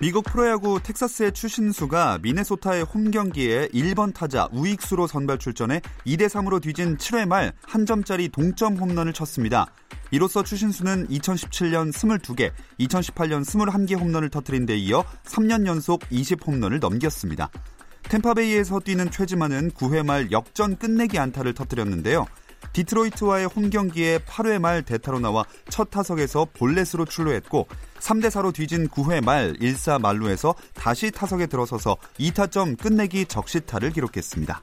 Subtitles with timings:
[0.00, 6.96] 미국 프로야구 텍사스의 추신수가 미네소타의 홈 경기에 1번 타자 우익수로 선발 출전해 2대 3으로 뒤진
[6.96, 9.66] 7회 말 한 점짜리 동점 홈런을 쳤습니다.
[10.10, 12.50] 이로써 추신수는 2017년 22개,
[12.80, 17.50] 2018년 21개 홈런을 터뜨린 데 이어 3년 연속 20홈런을 넘겼습니다.
[18.04, 22.26] 템파베이에서 뛰는 최지만은 9회 말 역전 끝내기 안타를 터뜨렸는데요.
[22.72, 27.66] 디트로이트와의 홈 경기에 8회 말 대타로 나와 첫 타석에서 볼넷으로 출루했고
[27.98, 34.62] 3대 4로 뒤진 9회 말 1사 만루에서 다시 타석에 들어서서 2타점 끝내기 적시타를 기록했습니다.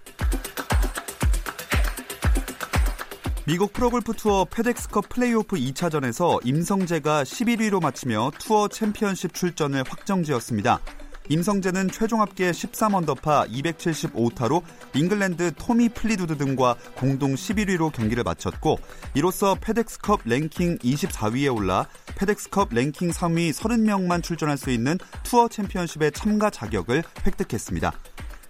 [3.46, 10.82] 미국 프로골프 투어 페덱스컵 플레이오프 2차전에서 임성재가 11위로 마치며 투어 챔피언십 출전을 확정지었습니다.
[11.30, 18.80] 임성재는 최종 합계 13언더파 275타로 잉글랜드 토미 플리트우드 등과 공동 11위로 경기를 마쳤고
[19.14, 26.50] 이로써 페덱스컵 랭킹 24위에 올라 페덱스컵 랭킹 상위 30명만 출전할 수 있는 투어 챔피언십의 참가
[26.50, 27.94] 자격을 획득했습니다.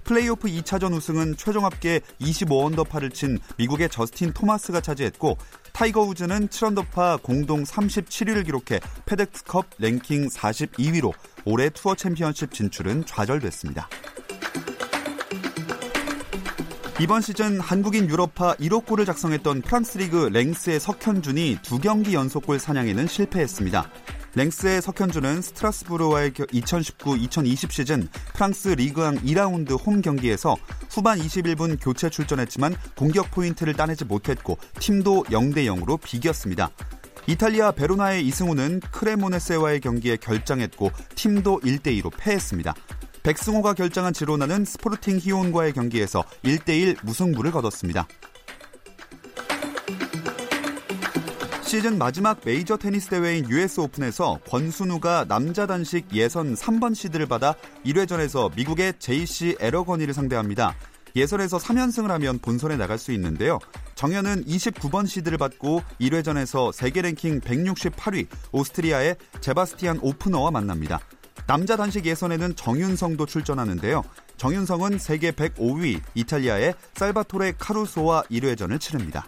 [0.07, 5.37] 플레이오프 2차전 우승은 최종 합계 25언더파를 친 미국의 저스틴 토마스가 차지했고
[5.73, 11.11] 타이거 우즈는 7언더파 공동 37위를 기록해 페덱스컵 랭킹 42위로
[11.43, 13.89] 올해 투어 챔피언십 진출은 좌절됐습니다.
[17.01, 23.07] 이번 시즌 한국인 유럽파 1호 골을 작성했던 프랑스 리그 랭스의 석현준이 두 경기 연속골 사냥에는
[23.07, 23.91] 실패했습니다.
[24.37, 30.55] 랭스의 석현준은 스트라스부르와의 2019-2020 시즌 프랑스 리그앙 2라운드 홈 경기에서
[30.91, 36.69] 후반 21분 교체 출전했지만 공격 포인트를 따내지 못했고 팀도 0대 0으로 비겼습니다.
[37.25, 42.75] 이탈리아 베로나의 이승우는 크레모네세와의 경기에 결장했고 팀도 1대 2로 패했습니다.
[43.23, 48.07] 백승호가 결장한 지로나는 스포르팅 히온과의 경기에서 1대1 무승부를 거뒀습니다.
[51.67, 57.55] 시즌 마지막 메이저 테니스 대회인 US 오픈에서 권순우가 남자 단식 예선 3번 시드를 받아
[57.85, 60.73] 1회전에서 미국의 JC 에러거니를 상대합니다.
[61.17, 63.59] 예선에서 3연승을 하면 본선에 나갈 수 있는데요.
[63.95, 71.01] 정현은 29번 시드를 받고 1회전에서 세계 랭킹 168위 오스트리아의 제바스티안 오프너와 만납니다.
[71.47, 74.03] 남자 단식 예선에는 정윤성도 출전하는데요.
[74.37, 79.27] 정윤성은 세계 105위 이탈리아의 살바토레 카루소와 1회전을 치릅니다.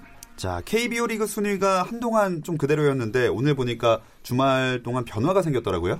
[0.41, 5.99] 자, KBO 리그 순위가 한동안 좀 그대로였는데 오늘 보니까 주말 동안 변화가 생겼더라고요.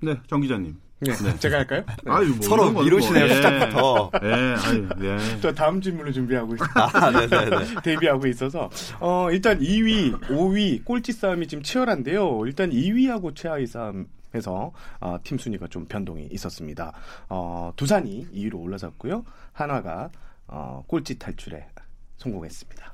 [0.00, 0.80] 네, 정 기자님.
[1.00, 1.84] 네, 제가 할까요?
[2.08, 3.36] 아유, 뭐 서로 미루시네요, 뭐, 예.
[3.36, 4.10] 시작부터.
[4.22, 5.18] 예, 아유, 예.
[5.42, 6.68] 저 다음 질문을 준비하고 있어요.
[6.74, 7.56] 아, 네네네.
[7.84, 8.70] 데뷔하고 있어서
[9.00, 12.46] 어, 일단 2위, 5위 꼴찌 싸움이 지금 치열한데요.
[12.46, 16.94] 일단 2위하고 최하위 싸움에서 어, 팀 순위가 좀 변동이 있었습니다.
[17.28, 19.26] 어, 두산이 2위로 올라섰고요.
[19.52, 20.08] 한화가
[20.46, 21.66] 어, 꼴찌 탈출에
[22.16, 22.89] 성공했습니다.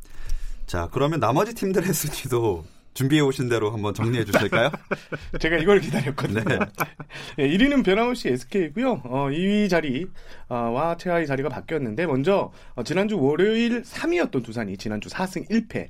[0.67, 2.65] 자, 그러면 나머지 팀들의 순위도
[2.95, 4.71] 준비해 오신 대로 한번 정리해 주실까요?
[5.39, 6.45] 제가 이걸 기다렸거든요.
[6.45, 6.59] 네.
[7.39, 9.03] 예, 1위는 변함없이 SK고요.
[9.05, 15.89] 어, 2위 자리와 최하위 자리가 바뀌었는데 먼저 어, 지난주 월요일 3위였던 두산이 지난주 4승 1패,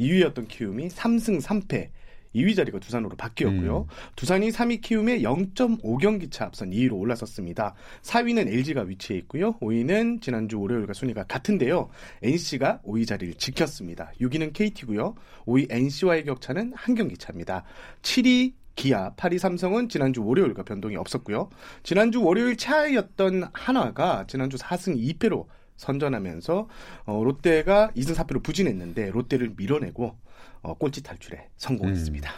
[0.00, 1.90] 2위였던 키움이 3승 3패
[2.34, 3.80] 2위 자리가 두산으로 바뀌었고요.
[3.80, 3.86] 음.
[4.16, 7.74] 두산이 3위 키움에 0.5경기 차 앞선 2위로 올라섰습니다.
[8.02, 9.54] 4위는 LG가 위치해 있고요.
[9.58, 11.88] 5위는 지난주 월요일과 순위가 같은데요.
[12.22, 14.12] NC가 5위 자리를 지켰습니다.
[14.20, 15.14] 6위는 KT고요.
[15.46, 17.64] 5위 NC와의 격차는 한 경기 차입니다.
[18.02, 21.50] 7위 기아, 8위 삼성은 지난주 월요일과 변동이 없었고요.
[21.82, 25.46] 지난주 월요일 차이였던 한화가 지난주 4승 2패로
[25.78, 26.68] 선전하면서
[27.06, 30.14] 어, 롯데가 2승 4패로 부진했는데 롯데를 밀어내고
[30.60, 32.30] 어, 꼴찌 탈출에 성공했습니다.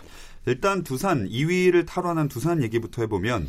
[0.47, 3.49] 일단 두산 2위를 탈환한 두산 얘기부터 해보면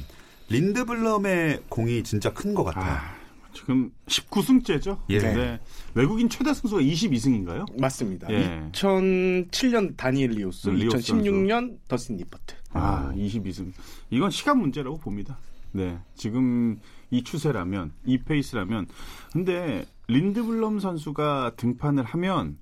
[0.49, 2.91] 린드블럼의 공이 진짜 큰 것 같아요.
[2.91, 3.15] 아,
[3.53, 4.97] 지금 19승째죠.
[5.09, 5.19] 예.
[5.19, 5.59] 네.
[5.93, 7.79] 외국인 최다 승수가 22승인가요?
[7.79, 8.27] 맞습니다.
[8.31, 8.69] 예.
[8.73, 12.55] 2007년 다니엘 리오스, 리오스 2016년 더스틴 니퍼트.
[12.73, 13.71] 아, 22승.
[14.09, 15.37] 이건 시간 문제라고 봅니다.
[15.71, 15.97] 네.
[16.15, 16.79] 지금
[17.11, 18.87] 이 추세라면, 이 페이스라면.
[19.31, 22.57] 근데 린드블럼 선수가 등판을 하면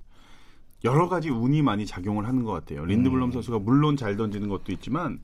[0.84, 2.84] 여러 가지 운이 많이 작용을 하는 것 같아요.
[2.84, 5.20] 린드블럼 선수가 물론 잘 던지는 것도 있지만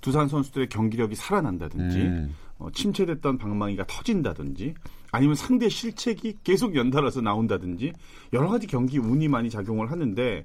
[0.00, 2.34] 두산 선수들의 경기력이 살아난다든지 음.
[2.58, 4.74] 어, 침체됐던 방망이가 터진다든지
[5.10, 7.92] 아니면 상대 실책이 계속 연달아서 나온다든지
[8.32, 10.44] 여러 가지 경기 운이 많이 작용을 하는데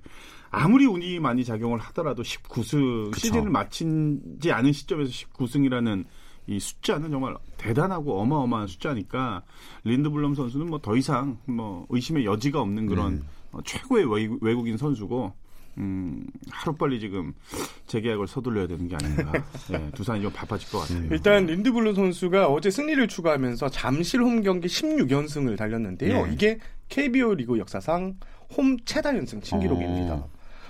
[0.49, 6.05] 아무리 운이 많이 작용을 하더라도 19승 시즌을 마친지 않은 시점에서 19승이라는
[6.47, 9.43] 이 숫자는 정말 대단하고 어마어마한 숫자니까
[9.85, 13.23] 린드블럼 선수는 뭐 더 이상 뭐 의심의 여지가 없는 그런 음.
[13.53, 15.31] 어, 최고의 외국, 외국 인 선수고
[15.77, 17.33] 음, 하루빨리 지금
[17.87, 19.31] 재계약을 서둘러야 되는 게 아닌가.
[19.73, 21.07] 예, 두산이 좀 바빠질 것 같아요.
[21.09, 26.27] 일단 린드블루 선수가 어제 승리를 추가하면서 잠실 홈 경기 16연승을 달렸는데요.
[26.27, 26.33] 예.
[26.33, 26.59] 이게
[26.89, 28.15] KBO 리그 역사상
[28.55, 30.13] 홈 최다 연승 신기록입니다.
[30.15, 30.29] 어.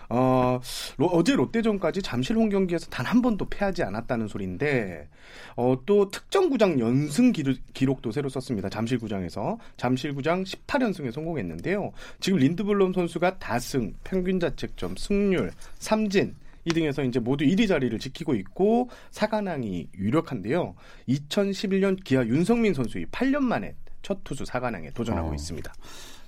[0.10, 0.60] 어,
[0.98, 5.08] 로- 어제 롯데전까지 잠실 홈 경기에서 단 한 번도 패하지 않았다는 소리인데
[5.56, 8.70] 어, 또 특정 구장 연승 기록, 기록 도 새로 썼습니다.
[8.70, 11.92] 잠실 구장에서 잠실 구장 18연승에 성공했는데요.
[12.20, 16.36] 지금 린드블럼 선수가 다승, 평균 자책점, 승률, 삼진
[16.66, 20.76] 이 등에서 이제 모두 1위 자리를 지키고 있고 사관왕이 유력한데요.
[21.10, 25.34] 2011년 기아 윤성민 선수의 8년 만에 첫 투수 사관왕에 도전하고 어.
[25.36, 25.74] 있습니다.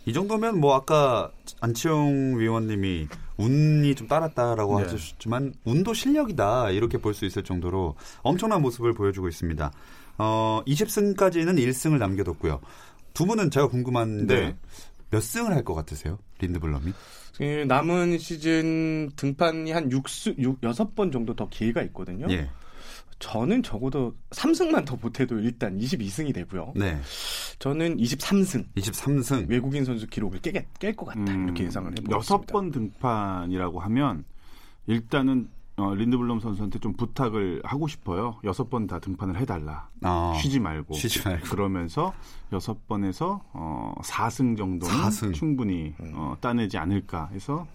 [0.06, 1.32] 이 정도면 뭐 아까
[1.62, 3.08] 안치홍 위원님이
[3.38, 4.86] 운이 좀 따랐다라고 네.
[4.86, 9.72] 하셨지만 운도 실력이다 이렇게 볼 수 있을 정도로 엄청난 모습을 보여주고 있습니다.
[10.18, 12.62] 어, 20승까지는 1승을 남겨뒀고요.
[13.14, 14.56] 두 분은 제가 궁금한데 네.
[15.10, 16.20] 몇 승을 할 것 같으세요?
[16.40, 16.94] 린드블럼이?
[17.38, 22.28] 그 남은 시즌 등판이 한 6수, 6, 6번 정도 더 기회가 있거든요.
[22.30, 22.50] 예.
[23.20, 26.74] 저는 적어도 3승만 더 못해도 일단 22승이 되고요.
[26.76, 27.00] 네.
[27.60, 29.50] 저는 23승 23승.
[29.50, 32.52] 외국인 선수 기록을 깨, 깰것 같다 음, 이렇게 예상을 해보고 여섯 있습니다.
[32.54, 34.26] 번 등판이라고 하면
[34.88, 38.40] 일단은 어, 린드블럼 선수한테 좀 부탁을 하고 싶어요.
[38.46, 39.90] 여섯 번 다 등판을 해달라.
[40.04, 40.94] 아, 쉬지 말고.
[40.94, 41.48] 쉬지 말고.
[41.48, 42.14] 그러면서
[42.54, 45.34] 여섯 번에서 어, 4승 정도는 4승.
[45.34, 47.66] 충분히 어, 따내지 않을까 해서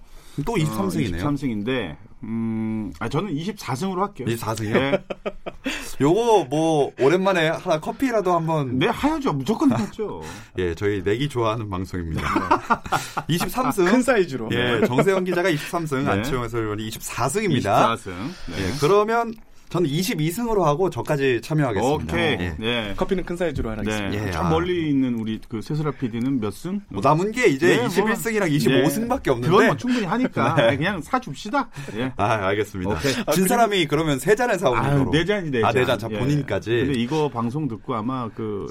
[0.45, 1.21] 또 23승이네요.
[1.21, 4.27] 23승인데 음, 아 저는 24승으로 할게요.
[4.29, 4.73] 24승이요?
[4.73, 5.05] 네,
[6.01, 9.33] 요거 뭐 오랜만에 하나 커피라도 한번 네 하야죠.
[9.33, 10.23] 무조건 하죠.
[10.59, 12.23] 예, 저희 내기 좋아하는 방송입니다.
[13.29, 13.91] 23승.
[13.91, 14.49] 큰 사이즈로.
[14.53, 16.11] 예, 정세영 기자가 23승, 네.
[16.11, 17.97] 안치홍 해설위원이 24승입니다.
[17.97, 18.11] 24승.
[18.53, 19.35] 예, 그러면
[19.71, 22.15] 저는 22승으로 하고 저까지 참여하겠습니다.
[22.15, 22.33] 오케이.
[22.41, 22.55] 예.
[22.59, 22.95] 네.
[22.97, 24.11] 커피는 큰 사이즈로 하나 네.
[24.13, 24.51] 예, 참 아.
[24.51, 26.81] 멀리 있는 우리 그 세스라 PD는 몇 승?
[26.89, 29.49] 뭐 남은 게 이제 네, 뭐, 21승이랑 25승밖에 없는데.
[29.49, 31.71] 그건 뭐 충분히 하니까 네, 그냥 사 줍시다.
[31.97, 32.13] 예.
[32.17, 32.91] 아, 알겠습니다.
[32.91, 33.15] 오케이.
[33.33, 35.11] 진 사람이 그러면 세 잔에 사오는 거로.
[35.13, 35.71] 네 잔이 네 잔.
[35.71, 35.99] 아, 네 잔.
[35.99, 36.19] 자, 예.
[36.19, 36.71] 본인까지.
[36.71, 38.67] 근데 이거 방송 듣고 아마 그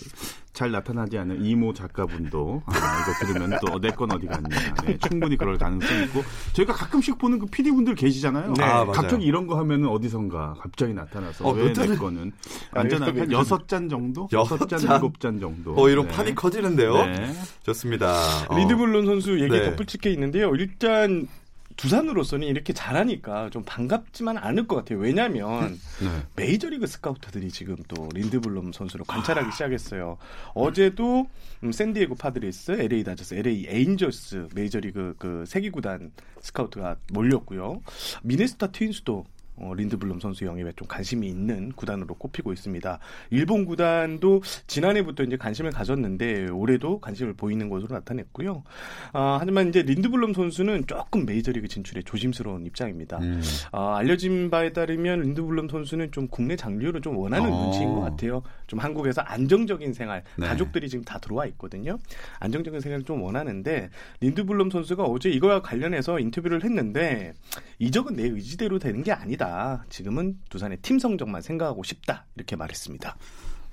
[0.59, 4.49] 잘 나타나지 않은 이모 작가분도 아, 이거 들으면 또 내 건 어디 갔냐.
[4.83, 8.53] 네, 충분히 그럴 가능성이 있고 저희가 가끔씩 보는 그 PD 분들 계시잖아요.
[8.57, 8.63] 네.
[8.65, 8.91] 아, 맞아요.
[8.91, 12.33] 갑자기 이런 거 하면은 어디선가 갑자기 나타나서 어, 왜내몇 잔을- 거는
[12.73, 14.81] 아, 완전한 한 여섯 잔 정도, 여섯 잔?
[14.81, 15.75] 일곱 잔 정도.
[15.81, 16.13] 어, 이런 네.
[16.13, 16.93] 판이 커지는데요.
[17.05, 17.33] 네.
[17.63, 18.13] 좋습니다.
[18.49, 18.57] 어.
[18.57, 19.63] 린드블럼 선수 얘기 네.
[19.63, 20.53] 덧붙일 게 있는데요.
[20.55, 21.25] 일단
[21.79, 24.99] 두산으로서는 이렇게 잘하니까 좀 반갑지만 않을 것 같아요.
[24.99, 26.25] 왜냐하면 네.
[26.35, 30.17] 메이저리그 스카우터들이 지금 또 린드블럼 선수를 관찰하기 시작했어요.
[30.53, 31.29] 어제도
[31.63, 37.81] 음, 샌디에고 파드레스, LA 다저스, LA 에인절스 메이저리그 그 세 개 구단 스카우트가 몰렸고요.
[38.23, 39.23] 미네소타 트윈스도
[39.59, 42.99] 어, 린드블럼 선수 영입에 좀 관심이 있는 구단으로 꼽히고 있습니다.
[43.29, 48.63] 일본 구단도 지난해부터 이제 관심을 가졌는데 올해도 관심을 보이는 것으로 나타냈고요.
[49.13, 53.17] 아, 하지만 이제 린드블럼 선수는 조금 메이저리그 진출에 조심스러운 입장입니다.
[53.19, 53.41] 음.
[53.71, 57.63] 아, 알려진 바에 따르면 린드블럼 선수는 좀 국내 장류를 좀 원하는 어.
[57.63, 58.41] 눈치인 것 같아요.
[58.67, 60.47] 좀 한국에서 안정적인 생활, 네.
[60.47, 61.97] 가족들이 지금 다 들어와 있거든요.
[62.39, 63.89] 안정적인 생활을 좀 원하는데
[64.21, 67.33] 린드블럼 선수가 어제 이거와 관련해서 인터뷰를 했는데
[67.79, 69.48] 이적은 내 의지대로 되는 게 아니다.
[69.89, 73.15] 지금은 두산의 팀 성적만 생각하고 싶다 이렇게 말했습니다.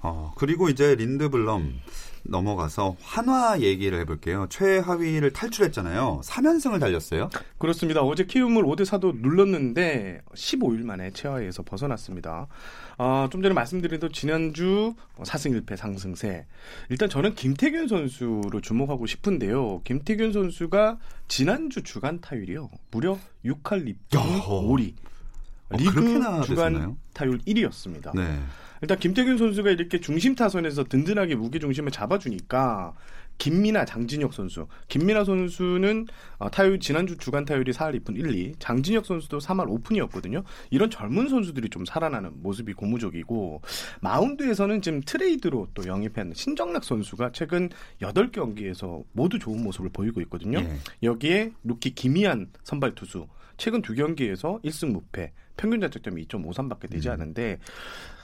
[0.02, 1.80] 어, 그리고 이제 린드블럼
[2.28, 4.46] 넘어가서 한화 얘기를 해볼게요.
[4.50, 6.20] 최하위를 탈출했잖아요.
[6.24, 7.30] 3연승을 달렸어요.
[7.58, 8.02] 그렇습니다.
[8.02, 12.46] 어제 키움을 5대 4도 눌렀는데 15일 만에 최하위에서 벗어났습니다.
[12.98, 16.46] 아, 좀 전에 말씀드린 대로 지난주 4승 1패 상승세.
[16.88, 19.82] 일단 저는 김태균 선수를 주목하고 싶은데요.
[19.84, 22.70] 김태균 선수가 지난주 주간 타율이요.
[22.90, 24.94] 무려 6할 2푼 5리.
[25.70, 26.96] 어, 리그 주간?
[27.12, 28.14] 타율 1위였습니다.
[28.14, 28.38] 네.
[28.82, 32.94] 일단 김태균 선수가 이렇게 중심 타선에서 든든하게 무게 중심을 잡아주니까
[33.38, 34.66] 김민아, 장진혁 선수.
[34.88, 36.06] 김민아 선수는
[36.38, 38.54] 어, 타율 지난주 주간 타율이 4할 2푼 1, 2.
[38.58, 40.42] 장진혁 선수도 3할 5푼이었거든요.
[40.70, 43.62] 이런 젊은 선수들이 좀 살아나는 모습이 고무적이고
[44.00, 47.68] 마운드에서는 지금 트레이드로 또 영입한 신정락 선수가 최근
[48.00, 50.58] 8경기에서 모두 좋은 모습을 보이고 있거든요.
[50.60, 50.78] 예.
[51.02, 57.58] 여기에 루키 김이환 선발 투수 최근 두 경기에서 1승 무패 평균 자책점이 2.53밖에 되지 않은데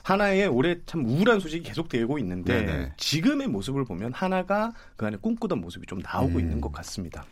[0.02, 2.92] 한화의 올해 참 우울한 소식이 계속 되고 있는데 네네.
[2.96, 6.40] 지금의 모습을 보면 한화가 그 안에 꿈꾸던 모습이 좀 나오고 음.
[6.40, 7.24] 있는 것 같습니다.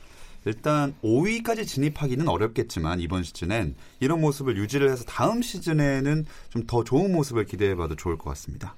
[0.46, 7.12] 일단 5위까지 진입하기는 어렵겠지만 이번 시즌엔 이런 모습을 유지를 해서 다음 시즌에는 좀 더 좋은
[7.12, 8.74] 모습을 기대해봐도 좋을 것 같습니다.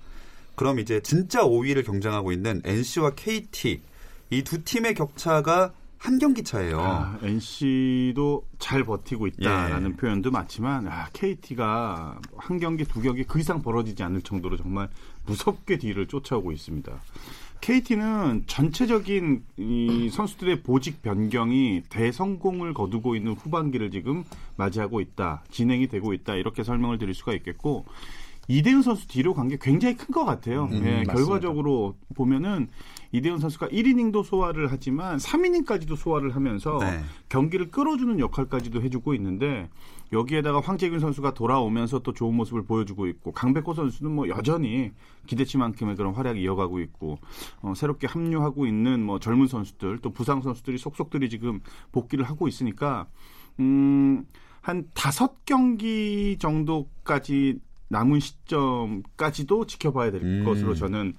[0.56, 3.80] 그럼 이제 진짜 5위를 경쟁하고 있는 NC와 KT
[4.30, 5.72] 이 두 팀의 격차가
[6.02, 6.80] 한 경기 차예요.
[6.80, 9.96] 아, NC도 잘 버티고 있다라는 예.
[9.96, 14.88] 표현도 맞지만 아, KT가 한 경기 두 경기 그 이상 벌어지지 않을 정도로 정말
[15.26, 16.92] 무섭게 뒤를 쫓아오고 있습니다.
[17.60, 24.24] KT는 전체적인 이 선수들의 보직 변경이 대성공을 거두고 있는 후반기를 지금
[24.56, 25.44] 맞이하고 있다.
[25.52, 26.34] 진행이 되고 있다.
[26.34, 27.84] 이렇게 설명을 드릴 수가 있겠고
[28.48, 30.64] 이대훈 선수 뒤로 간 게 굉장히 큰 것 같아요.
[30.72, 31.02] 음, 예.
[31.04, 32.68] 결과적으로 보면은
[33.12, 37.00] 이대훈 선수가 1이닝도 소화를 하지만 3이닝까지도 소화를 하면서 네.
[37.28, 39.68] 경기를 끌어주는 역할까지도 해주고 있는데
[40.12, 44.92] 여기에다가 황재균 선수가 돌아오면서 또 좋은 모습을 보여주고 있고 강백호 선수는 뭐 여전히
[45.26, 47.18] 기대치만큼의 그런 활약이 이어가고 있고
[47.60, 51.60] 어, 새롭게 합류하고 있는 뭐 젊은 선수들 또 부상 선수들이 속속들이 지금
[51.92, 53.06] 복귀를 하고 있으니까
[53.60, 54.24] 음,
[54.62, 57.58] 한 다섯 경기 정도까지
[57.92, 60.44] 남은 시점까지도 지켜봐야 될 음.
[60.44, 61.12] 것으로 저는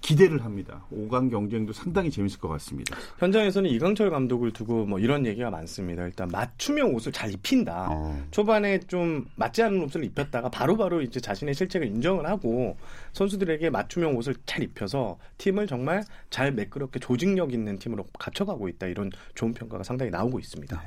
[0.00, 0.84] 기대를 합니다.
[0.92, 2.96] 5강 경쟁도 상당히 재밌을 것 같습니다.
[3.18, 6.04] 현장에서는 이강철 감독을 두고 뭐 이런 얘기가 많습니다.
[6.04, 7.88] 일단 맞춤형 옷을 잘 입힌다.
[7.90, 8.22] 어.
[8.30, 12.76] 초반에 좀 맞지 않는 옷을 입혔다가 바로 바로 이제 자신의 실책을 인정을 하고
[13.12, 18.86] 선수들에게 맞춤형 옷을 잘 입혀서 팀을 정말 잘 매끄럽게 조직력 있는 팀으로 갖춰가고 있다.
[18.86, 20.80] 이런 좋은 평가가 상당히 나오고 있습니다.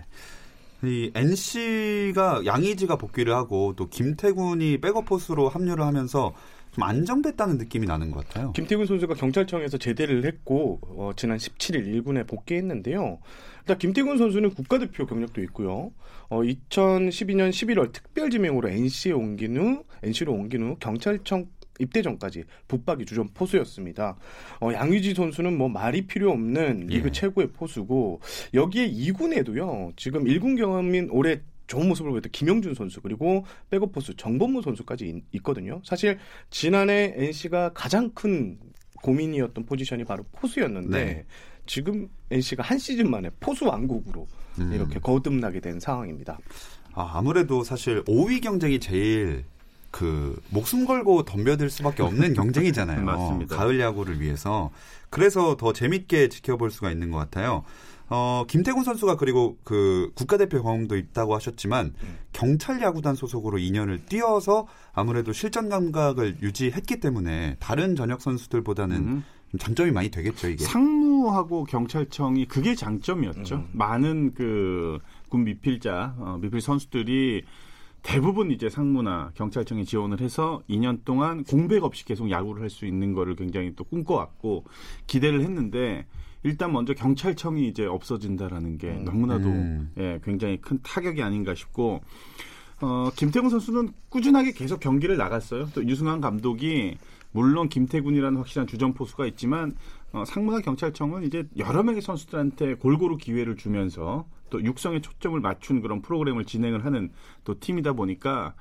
[0.83, 6.33] 이 NC가 양의지가 복귀를 하고 또 김태군이 백업 포수로 합류를 하면서
[6.71, 8.53] 좀 안정됐다는 느낌이 나는 것 같아요.
[8.53, 13.19] 김태균 선수가 경찰청에서 제대를 했고 어, 지난 17일 1군에 복귀했는데요.
[13.59, 15.91] 일단 김태균 선수는 국가대표 경력도 있고요.
[16.29, 21.47] 어, 2012년 11월 특별지명으로 NC에 옮긴 후 NC로 옮긴 후 경찰청
[21.81, 24.15] 입대 전까지 붙박이 주전 포수였습니다.
[24.61, 27.11] 어, 양의지 선수는 뭐 말이 필요 없는 리그 예.
[27.11, 28.21] 최고의 포수고
[28.53, 29.93] 여기에 2군에도요.
[29.97, 35.23] 지금 1군 경험인 올해 좋은 모습을 보였던 김영준 선수 그리고 백업 포수 정범무 선수까지 있-
[35.37, 35.81] 있거든요.
[35.83, 36.17] 사실
[36.49, 38.57] 지난해 NC가 가장 큰
[39.01, 41.25] 고민이었던 포지션이 바로 포수였는데 네.
[41.65, 44.27] 지금 NC가 한 시즌 만에 포수 왕국으로
[44.59, 44.71] 음.
[44.73, 46.37] 이렇게 거듭나게 된 상황입니다.
[46.93, 49.45] 아, 아무래도 사실 5위 경쟁이 제일
[49.91, 53.03] 그 목숨 걸고 덤벼들 수밖에 없는 경쟁이잖아요.
[53.03, 53.55] 맞습니다.
[53.55, 54.71] 가을 야구를 위해서.
[55.09, 57.63] 그래서 더 재밌게 지켜볼 수가 있는 것 같아요.
[58.13, 61.93] 어, 김태군 선수가 그리고 그 국가대표 경험도 있다고 하셨지만
[62.33, 69.23] 경찰 야구단 소속으로 2년을 뛰어서 아무래도 실전 감각을 유지했기 때문에 다른 전역 선수들보다는 음.
[69.51, 70.63] 좀 장점이 많이 되겠죠, 이게.
[70.65, 73.55] 상무하고 경찰청이 그게 장점이었죠.
[73.55, 73.69] 음.
[73.73, 77.43] 많은 그 군 미필자, 어, 미필 선수들이
[78.03, 83.13] 대부분 이제 상무나 경찰청에 지원을 해서 2년 동안 공백 없이 계속 야구를 할 수 있는
[83.13, 84.65] 거를 굉장히 또 꿈꿔왔고
[85.07, 86.05] 기대를 했는데
[86.43, 89.03] 일단 먼저 경찰청이 이제 없어진다라는 게 음.
[89.05, 89.91] 너무나도 음.
[89.97, 92.01] 예, 굉장히 큰 타격이 아닌가 싶고
[92.81, 95.69] 어, 김태군 선수는 꾸준하게 계속 경기를 나갔어요.
[95.75, 96.97] 또 유승환 감독이
[97.31, 99.75] 물론 김태군이라는 확실한 주전 포수가 있지만
[100.13, 106.03] 어, 상무나 경찰청은 이제 여러 명의 선수들한테 골고루 기회를 주면서 또 육성에 초점을 맞춘 그런
[106.03, 107.09] 프로그램을 진행을 하는
[107.43, 108.53] 또 팀이다 보니까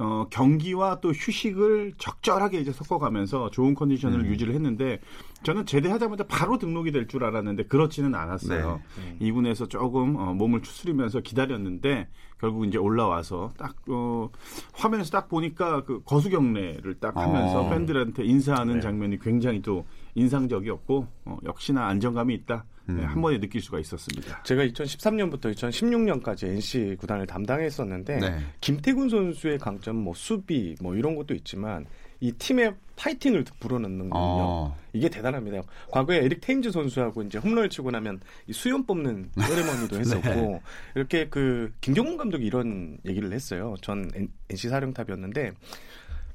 [0.00, 5.00] 어, 경기와 또 휴식을 적절하게 이제 섞어가면서 좋은 컨디션을 유지를 했는데
[5.42, 8.80] 저는 제대하자마자 바로 등록이 될 줄 알았는데 그렇지는 않았어요.
[9.18, 12.06] 이 2군에서 조금 어, 몸을 추스리면서 기다렸는데
[12.38, 14.30] 결국 이제 올라와서 딱 어,
[14.72, 17.68] 화면에서 딱 보니까 그 거수 경례를 딱 하면서 어.
[17.70, 18.80] 팬들한테 인사하는 네.
[18.80, 22.64] 장면이 굉장히 또 인상적이었고 어, 역시나 안정감이 있다.
[22.88, 24.42] 네, 한 번에 느낄 수가 있었습니다.
[24.42, 28.38] 제가 2013년부터 2016년까지 NC 구단을 담당했었는데 네.
[28.60, 31.86] 김태군 선수의 강점은 뭐 수비 뭐 이런 것도 있지만
[32.20, 34.12] 이 팀의 파이팅을 불어넣는 거든요.
[34.14, 34.76] 어.
[34.92, 35.62] 이게 대단합니다.
[35.90, 40.60] 과거에 에릭 테임즈 선수하고 이제 홈런을 치고 나면 이 수염 뽑는 세레머니도 했었고 네.
[40.96, 43.74] 이렇게 그 김경문 감독이 이런 얘기를 했어요.
[43.82, 44.10] 전
[44.50, 45.52] NC 사령탑이었는데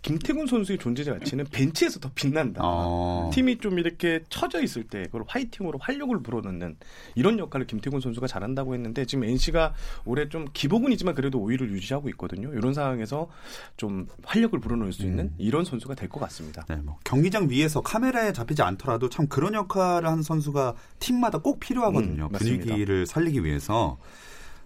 [0.03, 2.59] 김태군 선수의 존재 가치는 벤치에서 더 빛난다.
[2.63, 3.31] 어.
[3.33, 6.75] 팀이 좀 이렇게 처져 있을 때 그걸 화이팅으로 활력을 불어넣는
[7.15, 9.73] 이런 역할을 김태군 선수가 잘한다고 했는데 지금 NC가
[10.05, 12.53] 올해 좀 기복은이지만 그래도 5위를 유지하고 있거든요.
[12.53, 13.29] 이런 상황에서
[13.77, 15.35] 좀 활력을 불어넣을 수 있는 음.
[15.37, 16.63] 이런 선수가 될 것 같습니다.
[16.67, 22.25] 네, 뭐 경기장 위에서 카메라에 잡히지 않더라도 참 그런 역할을 하는 선수가 팀마다 꼭 필요하거든요.
[22.25, 22.37] 음.
[22.37, 23.97] 분위기를 살리기 위해서.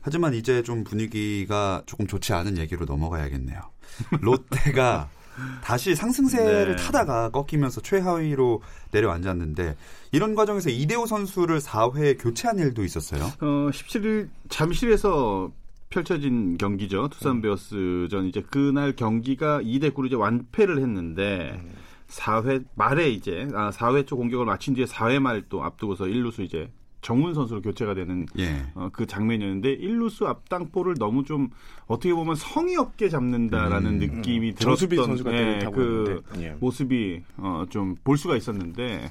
[0.01, 3.61] 하지만 이제 좀 분위기가 조금 좋지 않은 얘기로 넘어가야겠네요.
[4.21, 5.09] 롯데가
[5.63, 6.83] 다시 상승세를 네.
[6.83, 9.75] 타다가 꺾이면서 최하위로 내려앉았는데
[10.11, 13.23] 이런 과정에서 이대호 선수를 4회 교체한 일도 있었어요.
[13.41, 15.51] 어, 17일 잠실에서
[15.89, 17.07] 펼쳐진 경기죠.
[17.09, 21.61] 두산 베어스전 이제 그날 경기가 2대 9로 이제 완패를 했는데
[22.09, 26.69] 4회 말에 이제 아 4회 초 공격을 마친 뒤에 4회 말 또 앞두고서 1루수 이제
[27.01, 28.65] 정훈 선수로 교체가 되는 예.
[28.73, 31.49] 어, 그 장면이었는데 1루수 앞당포를 너무 좀
[31.85, 34.17] 어떻게 보면 성의 없게 잡는다라는 음.
[34.17, 36.23] 느낌이 들었던 정수빈 선수가 예, 그.
[36.39, 36.55] 예.
[36.59, 39.09] 모습이 어, 좀 볼 수가 있었는데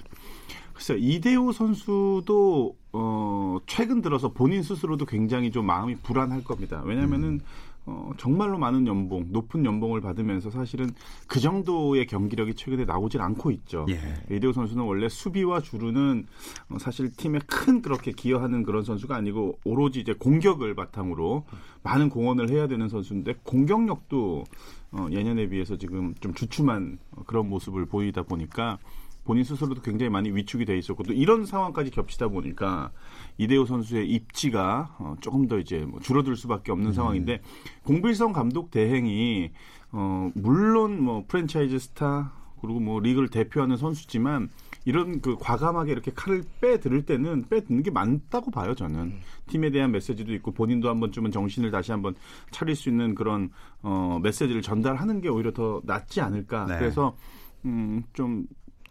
[0.72, 6.82] 글쎄 이대호 선수도 어, 최근 들어서 본인 스스로도 굉장히 좀 마음이 불안할 겁니다.
[6.84, 7.40] 왜냐하면은
[7.86, 10.90] 어, 정말로 많은 연봉, 높은 연봉을 받으면서 사실은
[11.28, 13.86] 그 정도의 경기력이 최근에 나오질 않고 있죠.
[13.88, 14.34] 예.
[14.34, 16.26] 이대호 선수는 원래 수비와 주루는
[16.70, 21.44] 어, 사실 팀에 큰 그렇게 기여하는 그런 선수가 아니고 오로지 이제 공격을 바탕으로
[21.84, 24.44] 많은 공헌을 해야 되는 선수인데 공격력도
[24.90, 28.78] 어, 예년에 비해서 지금 좀 주춤한 어, 그런 모습을 보이다 보니까
[29.26, 32.92] 본인 스스로도 굉장히 많이 위축이 돼 있었고 또 이런 상황까지 겹치다 보니까
[33.38, 37.42] 이대호 선수의 입지가 어, 조금 더 이제 뭐 줄어들 수밖에 없는 상황인데
[37.82, 39.50] 공빌성 감독 대행이
[39.90, 44.48] 어, 물론 뭐 프랜차이즈 스타 그리고 뭐 리그를 대표하는 선수지만
[44.84, 49.14] 이런 그 과감하게 이렇게 칼을 빼들을 때는 빼드는 게 많다고 봐요 저는.
[49.48, 52.14] 팀에 대한 메시지도 있고 본인도 한 번쯤은 정신을 다시 한번
[52.52, 53.50] 차릴 수 있는 그런
[53.82, 56.66] 어 메시지를 전달하는 게 오히려 더 낫지 않을까.
[56.66, 56.78] 네.
[56.78, 57.16] 그래서
[57.64, 58.46] 음좀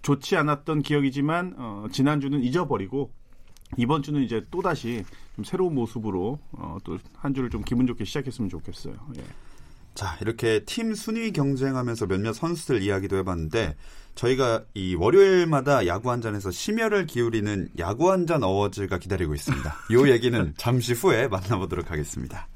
[0.06, 3.12] 좋지 않았던 기억이지만 어 지난주는 잊어버리고
[3.78, 5.04] 이번 주는 이제 또 다시
[5.36, 8.94] 좀 새로운 모습으로 어 또 한 주를 좀 기분 좋게 시작했으면 좋겠어요.
[9.18, 9.24] 예.
[9.96, 13.76] 자, 이렇게 팀 순위 경쟁하면서 몇몇 선수들 이야기도 해봤는데,
[14.15, 19.74] 저희가 이 월요일마다 야구 한 잔에서 심혈을 기울이는 야구 한 잔 어워즈가 기다리고 있습니다.
[19.89, 22.48] 이 얘기는 잠시 후에 만나보도록 하겠습니다.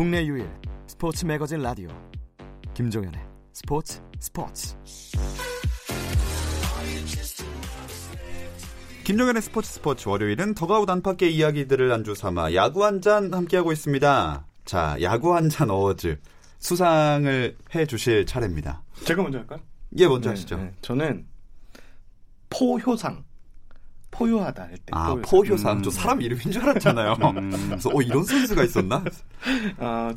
[0.00, 0.48] 국내 유일
[0.86, 1.90] 스포츠 매거진 라디오
[2.72, 3.20] 김종현의
[3.52, 4.74] 스포츠 스포츠
[9.04, 14.46] 김종현의 스포츠 스포츠 월요일은 더그아웃 안팎의 이야기들을 안주 삼아 야구 한 잔 함께하고 있습니다.
[14.64, 16.18] 자, 야구 한 잔 어워즈
[16.60, 18.82] 수상을 해 주실 차례입니다.
[19.04, 19.60] 제가 먼저 할까요?
[19.98, 20.56] 예, 먼저 네, 하시죠.
[20.56, 20.72] 네.
[20.80, 21.26] 저는
[22.48, 23.22] 포효상.
[24.10, 24.84] 포효하다 할 때.
[24.92, 25.14] 아.
[25.22, 25.78] 포효상.
[25.78, 25.82] 음.
[25.82, 27.16] 저 사람 이름인 줄 알았잖아요.
[27.68, 29.04] 그래서 어, 이런 선수가 있었나?
[29.78, 30.14] 아,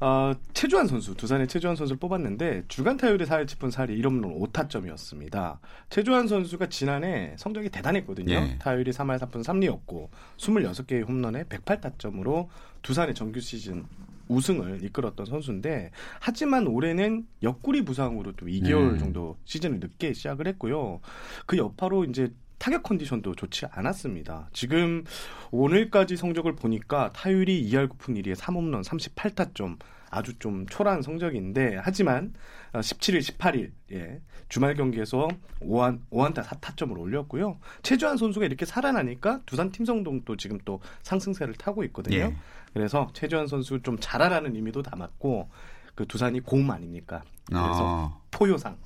[0.00, 5.58] 아, 최주환 선수, 두산의 최주환 선수를 뽑았는데 주간 타율이 4할 7분 4리 1홈런 5타점이었습니다.
[5.90, 8.34] 최주환 선수가 지난해 성적이 대단했거든요.
[8.34, 8.58] 예.
[8.58, 12.48] 타율이 3할 4분 3리였고 26개의 홈런에 108타점으로
[12.82, 13.84] 두산의 정규 시즌
[14.28, 18.98] 우승을 이끌었던 선수인데 하지만 올해는 옆구리 부상으로 또 2개월 음.
[18.98, 21.00] 정도 시즌을 늦게 시작을 했고요.
[21.46, 24.48] 그 여파로 이제 타격 컨디션도 좋지 않았습니다.
[24.52, 25.04] 지금
[25.50, 29.78] 오늘까지 성적을 보니까 타율이 2할 9푼 1리에 3홈런 38타점
[30.10, 32.32] 아주 좀 초라한 성적인데 하지만
[32.72, 35.28] 어, 17일, 18일 예, 주말 경기에서
[35.60, 37.58] 5한 5안타 4타점을 올렸고요.
[37.82, 42.16] 최주환 선수가 이렇게 살아나니까 두산 팀성동도 지금 또 상승세를 타고 있거든요.
[42.16, 42.36] 예.
[42.72, 45.50] 그래서 최주환 선수 좀 잘하라는 의미도 담았고
[45.94, 47.22] 그 두산이 곰 아닙니까?
[47.46, 48.76] 그래서 아, 포효상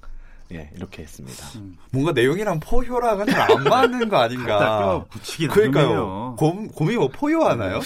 [0.52, 1.46] 예, 이렇게 했습니다.
[1.90, 4.58] 뭔가 내용이랑 포효랑은 좀안 맞는 거 아닌가.
[4.58, 6.36] 딱 붙이기 그러니까요.
[6.38, 7.80] 곰, 곰이 뭐 포효하나요?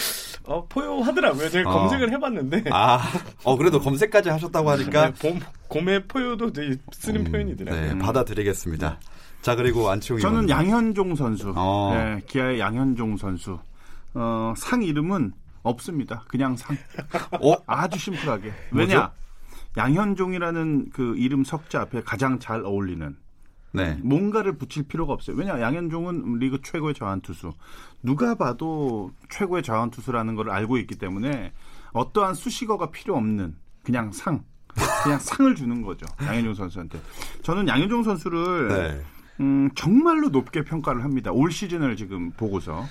[0.45, 1.49] 어, 포효하더라고요.
[1.49, 1.79] 제가 어.
[1.79, 2.65] 검색을 해봤는데.
[2.71, 2.99] 아,
[3.43, 5.11] 어, 그래도 검색까지 하셨다고 하니까.
[5.11, 7.93] 네, 곰, 곰의 포효도 되게 쓰는 음, 표현이더라고요.
[7.93, 8.99] 네, 받아드리겠습니다.
[9.41, 10.49] 자, 그리고 안치홍 저는 의원님.
[10.49, 11.53] 양현종 선수.
[11.55, 11.93] 어.
[11.95, 13.59] 네, 기아의 양현종 선수.
[14.13, 16.23] 어, 상 이름은 없습니다.
[16.27, 16.75] 그냥 상.
[17.41, 17.55] 어?
[17.65, 18.51] 아주 심플하게.
[18.71, 19.11] 왜냐?
[19.77, 23.15] 양현종이라는 그 이름 석자 앞에 가장 잘 어울리는
[23.71, 23.97] 네.
[24.01, 25.37] 뭔가를 붙일 필요가 없어요.
[25.37, 25.61] 왜냐?
[25.61, 27.53] 양현종은 리그 최고의 좌완 투수.
[28.01, 31.53] 누가 봐도 최고의 좌완 투수라는 걸 알고 있기 때문에
[31.93, 34.43] 어떠한 수식어가 필요 없는 그냥 상.
[35.03, 36.05] 그냥 상을 주는 거죠.
[36.21, 36.99] 양현종 선수한테.
[37.43, 39.01] 저는 양현종 선수를 네.
[39.39, 41.31] 음, 정말로 높게 평가를 합니다.
[41.31, 42.85] 올 시즌을 지금 보고서.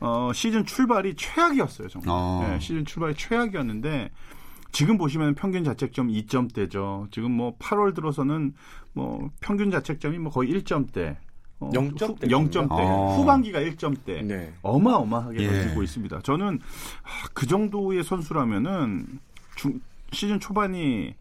[0.00, 2.10] 어, 시즌 출발이 최악이었어요, 정말.
[2.10, 2.46] 어.
[2.48, 4.10] 네, 시즌 출발이 최악이었는데
[4.72, 7.10] 지금 보시면 평균 자책점 2점대죠.
[7.10, 8.54] 지금 뭐 8월 들어서는
[8.92, 11.16] 뭐 평균 자책점이 뭐 거의 1점대.
[11.60, 12.70] 어, 0점대 0점대.
[12.70, 13.16] 어.
[13.16, 14.22] 후반기가 1점대.
[14.24, 14.52] 네.
[14.62, 15.48] 어마어마하게 예.
[15.48, 16.20] 던지고 있습니다.
[16.22, 16.60] 저는
[17.02, 19.18] 하, 그 정도의 선수라면은
[19.56, 19.80] 중,
[20.12, 21.14] 시즌 초반이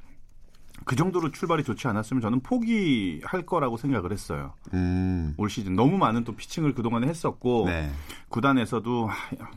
[0.86, 4.54] 그 정도로 출발이 좋지 않았으면 저는 포기할 거라고 생각을 했어요.
[4.74, 5.34] 음.
[5.38, 7.90] 올 시즌 너무 많은 또 피칭을 그동안에 했었고 네.
[8.30, 9.10] 구단에서도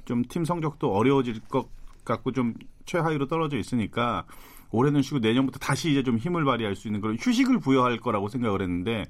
[0.07, 1.69] 좀 팀 성적도 어려워질 것
[2.05, 2.55] 같고 좀
[2.91, 4.25] 최하위로 떨어져 있으니까
[4.73, 8.63] 올해는 쉬고 내년부터 다시 이제 좀 힘을 발휘할 수 있는 그런 휴식을 부여할 거라고 생각을
[8.63, 9.07] 했는데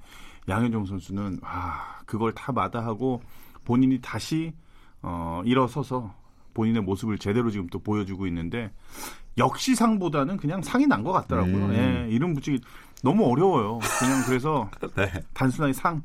[0.49, 3.23] 양현종 선수는 와 그걸 다 마다하고
[3.65, 4.53] 본인이 다시
[5.03, 6.15] 어 일어서서
[6.55, 8.71] 본인의 모습을 제대로 지금 또 보여주고 있는데
[9.39, 11.67] 역시 상보다는 그냥 상이 난 것 같더라고요.
[11.67, 11.73] 음.
[11.75, 12.61] 예, 이름 붙이기
[13.03, 13.79] 너무 어려워요.
[13.99, 15.11] 그냥 그래서 네.
[15.33, 16.03] 단순하게 상.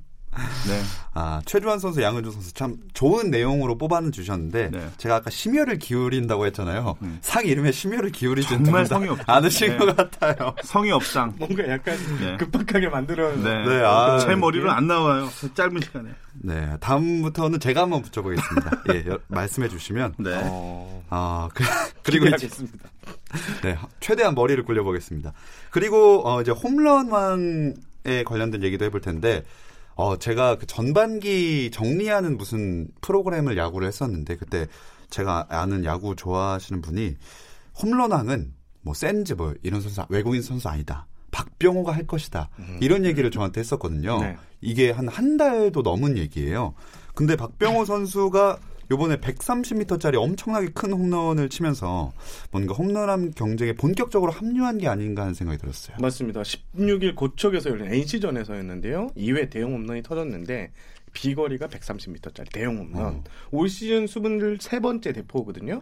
[0.67, 0.81] 네.
[1.13, 4.89] 아, 최주환 선수, 양은주 선수 참 좋은 내용으로 뽑아는 주셨는데 네.
[4.97, 6.97] 제가 아까 심혈을 기울인다고 했잖아요.
[7.01, 7.19] 음.
[7.21, 9.23] 상 이름에 심혈을 기울이지 정말 성의 없죠.
[9.27, 9.77] 않으신 네.
[9.77, 10.53] 것 같아요.
[10.63, 11.33] 성의 없상.
[11.37, 12.35] 뭔가 약간 네.
[12.37, 13.33] 급박하게 만들어.
[13.35, 13.65] 네.
[13.65, 15.29] 네, 아, 제 머리로 안 나와요.
[15.39, 16.09] 그 짧은 시간에.
[16.33, 18.71] 네, 다음부터는 제가 한번 붙여보겠습니다.
[18.93, 20.15] 예, 여- 말씀해 주시면.
[20.17, 20.31] 네.
[20.43, 21.63] 어, 아, 그,
[22.03, 22.89] 그리고 이제 기대하겠습니다.
[23.63, 25.31] 네, 최대한 머리를 굴려보겠습니다.
[25.71, 29.43] 그리고 어, 이제 홈런왕에 관련된 얘기도 해볼 텐데,
[29.95, 34.67] 어, 제가 그 전반기 정리하는 무슨 프로그램을 야구를 했었는데, 그때
[35.09, 37.15] 제가 아는 야구 좋아하시는 분이
[37.81, 41.07] 홈런왕은 뭐 센즈 뭐 이런 선수 외국인 선수 아니다.
[41.31, 42.49] 박병호가 할 것이다.
[42.81, 44.19] 이런 얘기를 저한테 했었거든요.
[44.21, 44.37] 네.
[44.61, 46.73] 이게 한 한 달도 넘은 얘기예요.
[47.13, 48.57] 근데 박병호 선수가
[48.91, 52.13] 요번에 130m짜리 엄청나게 큰 홈런을 치면서
[52.51, 55.97] 뭔가 홈런함 경쟁에 본격적으로 합류한 게 아닌가 하는 생각이 들었어요.
[55.99, 56.41] 맞습니다.
[56.41, 59.09] 16일 고척에서 열린 NC전에서였는데요.
[59.17, 60.71] 2회 대형 홈런이 터졌는데
[61.15, 63.01] 비거리가 130m짜리 대형 홈런.
[63.01, 63.23] 어.
[63.51, 65.81] 올 시즌 수분을 세 번째 대포거든요.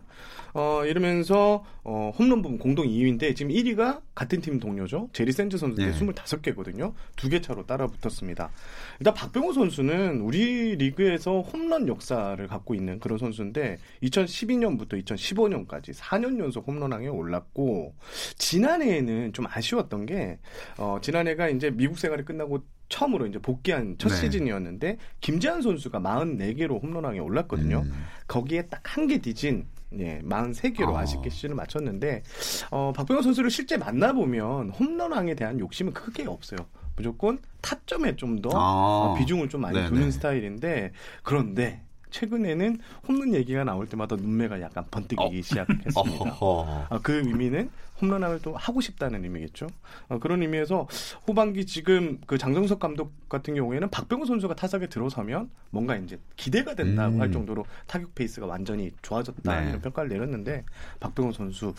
[0.53, 5.09] 어, 이러면서 어, 홈런 부분 공동 2위인데 지금 1위가 같은 팀 동료죠.
[5.11, 6.13] 제리 샌즈 선수인데 네.
[6.13, 6.93] 25개거든요.
[7.17, 8.51] 두 개 차로 따라 붙었습니다.
[8.99, 16.67] 일단 박병호 선수는 우리 리그에서 홈런 역사를 갖고 있는 그런 선수인데 2012년부터 2015년까지 4년 연속
[16.67, 17.95] 홈런왕에 올랐고
[18.37, 20.37] 지난해에는 좀 아쉬웠던 게
[20.77, 24.15] 어, 지난해가 이제 미국 생활이 끝나고 처음으로 이제 복귀한 첫 네.
[24.15, 27.83] 시즌이었는데 김재환 선수가 44개로 홈런왕에 올랐거든요.
[27.85, 28.05] 음.
[28.27, 29.65] 거기에 딱 한 개 뒤진
[29.99, 31.01] 예, 43개로 아.
[31.01, 32.23] 아쉽게 시즌을 마쳤는데
[32.71, 36.59] 어, 박병호 선수를 실제 만나보면 홈런왕에 대한 욕심은 크게 없어요.
[36.95, 39.11] 무조건 타점에 좀더 아.
[39.11, 39.89] 어, 비중을 좀 많이 네네.
[39.89, 40.91] 두는 스타일인데
[41.23, 45.91] 그런데 최근에는 홈런 얘기가 나올 때마다 눈매가 약간 번뜩이기 시작했습니다.
[45.99, 46.87] 어허허.
[46.91, 47.69] 아, 그 의미는
[48.03, 49.67] 홈런왕을 또 하고 싶다는 의미겠죠.
[50.09, 50.87] 어, 그런 의미에서
[51.25, 57.15] 후반기 지금 그 장정석 감독 같은 경우에는 박병호 선수가 타석에 들어서면 뭔가 이제 기대가 된다고
[57.15, 57.21] 음.
[57.21, 59.69] 할 정도로 타격 페이스가 완전히 좋아졌다 네.
[59.69, 60.63] 이런 평가를 내렸는데
[60.99, 61.73] 박병호 선수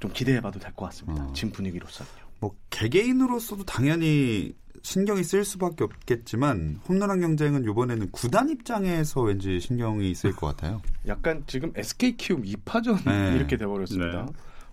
[0.00, 1.22] 좀 기대해봐도 될 것 같습니다.
[1.24, 1.32] 어.
[1.34, 2.16] 지금 분위기로서는요.
[2.40, 10.34] 뭐 개개인으로서도 당연히 신경이 쓰일 수밖에 없겠지만 홈런왕 경쟁은 이번에는 구단 입장에서 왠지 신경이 쓰일
[10.34, 10.82] 것 같아요.
[11.06, 13.36] 약간 지금 SK 키움 2파전 네.
[13.36, 14.24] 이렇게 돼버렸습니다.
[14.26, 14.32] 네.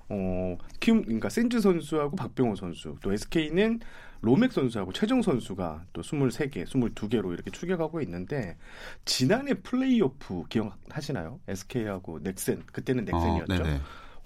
[0.09, 3.79] 어, 키움, 그러니까 샌즈 선수하고 박병호 선수, 또 SK는
[4.21, 8.57] 로맥 선수하고 최정 선수가 또 23개, 22개로 이렇게 추격하고 있는데,
[9.05, 11.39] 지난해 플레이오프 기억하시나요?
[11.47, 13.63] SK하고 넥센, 그때는 넥센이었죠.
[13.63, 13.79] 어.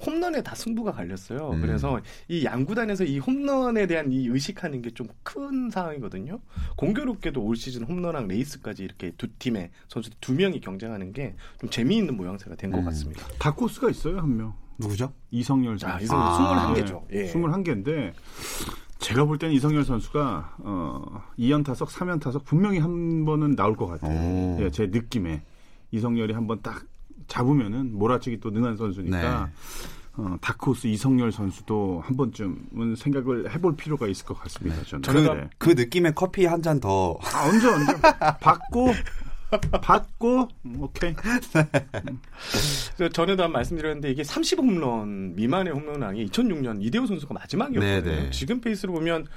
[0.06, 1.52] 홈런에 다 승부가 갈렸어요.
[1.52, 1.62] 음.
[1.62, 6.40] 그래서 이 양구단에서 이 홈런에 대한 이 의식하는 게 좀 큰 상황이거든요.
[6.76, 12.18] 공교롭게도 올 시즌 홈런왕 레이스까지 이렇게 두 팀의 선수 두 명이 경쟁하는 게 좀 재미있는
[12.18, 12.86] 모양새가 된것 음.
[12.86, 13.26] 같습니다.
[13.40, 14.54] 다크호스가 있어요, 한 명.
[14.78, 15.12] 누구죠?
[15.32, 15.98] 이성열 선수.
[15.98, 16.74] 자, 이성 아.
[16.74, 17.02] 21개죠.
[17.14, 17.32] 예.
[17.32, 18.14] 21개인데
[19.00, 23.88] 제가 볼 때는 이성열 선수가 어 2연 타석, 3연 타석 분명히 한 번은 나올 것
[23.88, 24.18] 같아요.
[24.18, 24.58] 오.
[24.62, 25.42] 예, 제 느낌에
[25.92, 26.84] 이성열이 한번 딱
[27.28, 29.52] 잡으면은 몰아치기 또 능한 선수니까 네.
[30.16, 34.84] 어, 다크호스 이성열 선수도 한 번쯤은 생각을 해볼 필요가 있을 것 같습니다.
[34.84, 35.02] 저는.
[35.02, 35.50] 그, 네.
[35.58, 37.18] 그 느낌의 커피 한 잔 더.
[37.34, 37.94] 아, 언제 언제
[38.40, 38.94] 받고
[39.60, 41.14] 받고 음, 오케이.
[42.96, 48.16] 그래서 전에도 한 말씀드렸는데 이게 30홈런 미만의 홈런왕이 2006년 이대호 선수가 마지막이었거든요.
[48.16, 48.30] 네네.
[48.32, 49.28] 지금 페이스로 보면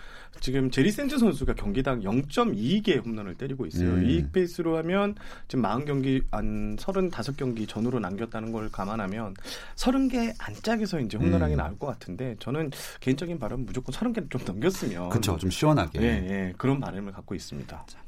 [0.41, 3.95] 지금 제리 샌즈 선수가 경기당 0.2개 홈런을 때리고 있어요.
[3.95, 4.09] 음.
[4.09, 5.15] 이 페이스로 하면
[5.49, 9.35] 지금 40경기 한 35경기 전후로 남겼다는 걸 감안하면
[9.77, 11.57] 30개 안짝에서 이제 홈런왕이 음.
[11.57, 16.01] 나올 것 같은데 저는 개인적인 바람은 무조건 30개를 좀 넘겼으면 그쵸, 좀 시원하게.
[16.03, 17.85] 예, 예, 그런 바람을 갖고 있습니다.
[17.87, 17.99] 자,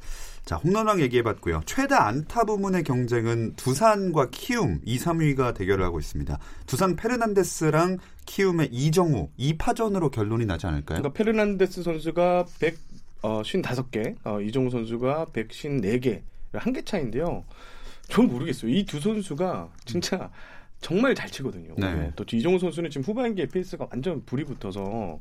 [0.57, 1.63] 홈런왕 얘기해봤고요.
[1.67, 6.39] 최다 안타 부문의 경쟁은 두산과 키움 2, 3위가 대결을 하고 있습니다.
[6.67, 10.99] 두산 페르난데스랑 키움의 이정후 2파전으로 결론이 나지 않을까요?
[11.01, 12.79] 그러니까 페르난데스 선수가 100,
[13.23, 17.45] 어, 55개, 어, 이정후 선수가 154개, 한 개 차인데요.
[18.09, 18.71] 전 모르겠어요.
[18.71, 20.31] 이 두 선수가 진짜
[20.81, 21.75] 정말 잘 치거든요.
[21.77, 21.93] 네.
[21.95, 22.13] 네.
[22.17, 25.19] 또 이정후 선수는 지금 후반기에 페이스가 완전 불이 붙어서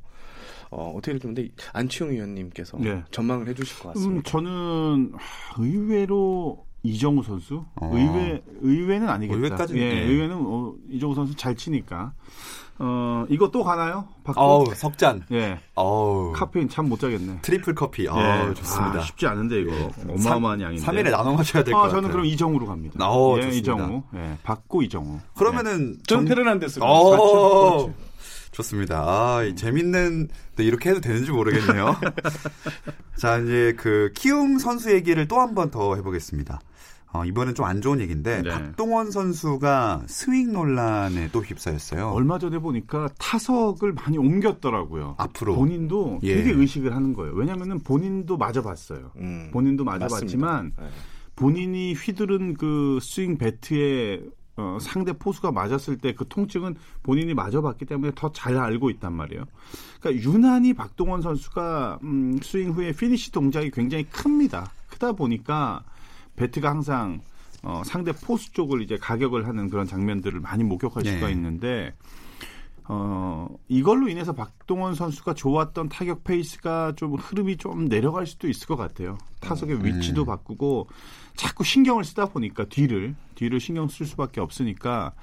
[0.72, 3.04] 어, 어떻게 될는지 안치홍 위원님께서 네.
[3.12, 4.30] 전망을 해주실 것 음, 같습니다.
[4.32, 7.90] 저는 하, 의외로 이정후 선수 어.
[7.94, 9.38] 의외 의외는 아니겠다.
[9.38, 10.02] 의외까지는, 예, 예.
[10.06, 12.14] 의외는 어, 이정후 선수 잘 치니까.
[12.80, 14.08] 어 이거 또 가나요?
[14.36, 15.24] 어우, 석잔.
[15.32, 15.58] 예.
[15.74, 16.32] 어우.
[16.34, 17.40] 카페인 참 못 자겠네.
[17.42, 18.08] 트리플 커피.
[18.08, 18.54] 어우, 예.
[18.54, 19.00] 좋습니다.
[19.00, 20.86] 아, 쉽지 않은데 이거 어마어마한 양인데.
[20.86, 21.98] 3일에 나눠 마셔야 될것 아, 같아요.
[22.02, 23.10] 저는 그럼 이정후로 갑니다.
[23.10, 23.58] 어, 예, 좋습니다.
[23.74, 24.04] 이정후.
[24.18, 25.18] 예, 받고 이정우.
[25.36, 26.80] 그러면은 전 정- 페르난데스.
[26.84, 27.94] 어, 그렇죠.
[28.52, 29.04] 좋습니다.
[29.06, 31.96] 아, 이 재밌는, 네, 이렇게 해도 되는지 모르겠네요.
[33.18, 36.60] 자, 이제 그, 키움 선수 얘기를 또 한 번 더 해보겠습니다.
[37.14, 38.50] 어, 이번엔 좀 안 좋은 얘기인데, 네.
[38.50, 42.10] 박동원 선수가 스윙 논란에 또 휩싸였어요.
[42.10, 45.16] 얼마 전에 보니까 타석을 많이 옮겼더라고요.
[45.18, 45.56] 앞으로.
[45.56, 46.36] 본인도 예.
[46.36, 47.34] 되게 의식을 하는 거예요.
[47.34, 49.12] 왜냐면은 본인도 맞아봤어요.
[49.18, 50.82] 음, 본인도 맞아봤지만 맞습니다.
[50.84, 50.90] 네.
[51.36, 54.22] 본인이 휘두른 그 스윙 배트에
[54.58, 59.46] 어, 상대 포수가 맞았을 때 그 통증은 본인이 맞아봤기 때문에 더 잘 알고 있단 말이에요.
[60.00, 64.72] 그러니까 유난히 박동원 선수가 음, 스윙 후에 피니시 동작이 굉장히 큽니다.
[64.90, 65.84] 크다 보니까
[66.36, 67.22] 배트가 항상
[67.64, 71.14] 어, 상대 포수 쪽을 이제 가격을 하는 그런 장면들을 많이 목격할 네.
[71.16, 71.94] 수가 있는데
[72.90, 78.78] 어, 이걸로 인해서 박동원 선수가 좋았던 타격 페이스가 좀 흐름이 좀 내려갈 수도 있을 것
[78.78, 79.18] 같아요.
[79.42, 80.88] 타석의 위치도 바꾸고
[81.36, 85.14] 자꾸 신경을 쓰다 보니까 뒤를 뒤를 신경 쓸 수밖에 없으니까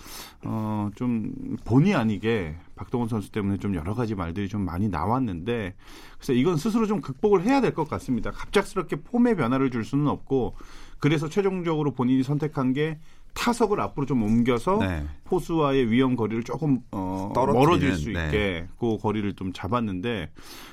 [0.45, 1.33] 어, 좀
[1.65, 5.75] 본의 아니게 박동원 선수 때문에 좀 여러 가지 말들이 좀 많이 나왔는데
[6.19, 8.31] 그래서 이건 스스로 좀 극복을 해야 될 것 같습니다.
[8.31, 10.55] 갑작스럽게 폼의 변화를 줄 수는 없고
[11.01, 12.99] 그래서 최종적으로 본인이 선택한 게
[13.35, 15.05] 타석을 앞으로 좀 옮겨서 네.
[15.25, 18.27] 포수와의 위험 거리를 조금 어, 멀어질 수 네.
[18.27, 20.31] 있게 그 거리를 좀 잡았는데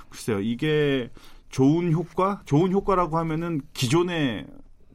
[0.10, 1.10] 글쎄요 이게
[1.50, 4.46] 좋은 효과 좋은 효과라고 하면은 기존에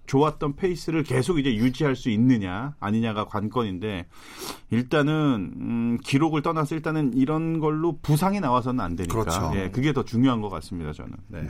[0.06, 4.06] 좋았던 페이스를 계속 이제 유지할 수 있느냐 아니냐가 관건인데
[4.70, 9.52] 일단은 음, 기록을 떠나서 일단은 이런 걸로 부상이 나와서는 안 되니까 그렇죠.
[9.56, 11.40] 예, 그게 더 중요한 것 같습니다 저는 네.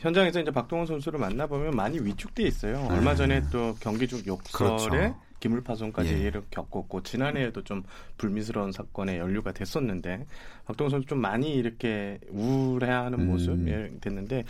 [0.00, 2.86] 현장에서 이제 박동원 선수를 만나보면 많이 위축돼 있어요.
[2.90, 4.88] 얼마 전에 또 경기 중 욕설에 네.
[4.88, 5.20] 그렇죠.
[5.40, 6.30] 기물 파손까지 예.
[6.30, 7.84] 를 겪었고 지난해에도 좀
[8.16, 10.26] 불미스러운 사건에 연루가 됐었는데
[10.66, 13.26] 박동원 선수 좀 많이 이렇게 우울해하는 음.
[13.28, 14.44] 모습이 됐는데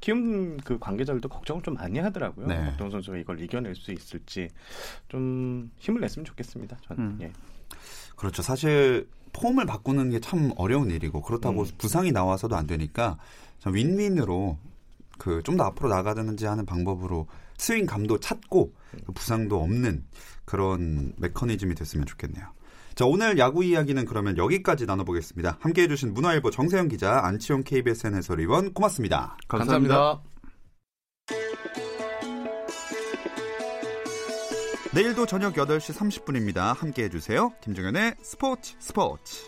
[0.00, 2.46] 키움 그 관계자들도 걱정을 좀 많이 하더라고요.
[2.46, 2.56] 네.
[2.56, 4.48] 박동원 선수가 이걸 이겨낼 수 있을지
[5.08, 6.76] 좀 힘을 냈으면 좋겠습니다.
[6.82, 7.18] 저는 음.
[7.22, 7.32] 예.
[8.16, 8.42] 그렇죠.
[8.42, 11.66] 사실 폼을 바꾸는 게 참 어려운 일이고 그렇다고 음.
[11.78, 13.16] 부상이 나와서도 안 되니까
[13.58, 14.58] 좀 윈윈으로
[15.18, 17.26] 그 좀 더 앞으로 나가든지 하는 방법으로
[17.58, 18.72] 스윙 감도 찾고
[19.06, 20.04] 그 부상도 없는
[20.44, 22.46] 그런 메커니즘이 됐으면 좋겠네요.
[22.94, 25.58] 자, 오늘 야구 이야기는 그러면 여기까지 나눠보겠습니다.
[25.60, 29.36] 함께 해주신 문화일보 정세영 기자, 안치홍 KBSN 해설위원 고맙습니다.
[29.48, 30.22] 감사합니다.
[34.94, 36.76] 내일도 저녁 8시 30분입니다.
[36.76, 37.50] 함께 해주세요.
[37.62, 39.42] 김종현의 스포츠 스포츠.